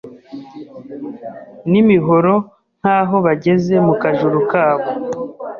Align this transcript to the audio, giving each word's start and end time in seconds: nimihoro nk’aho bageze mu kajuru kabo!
nimihoro 1.69 2.35
nk’aho 2.79 3.15
bageze 3.25 3.73
mu 3.85 3.93
kajuru 4.01 4.37
kabo! 4.51 4.87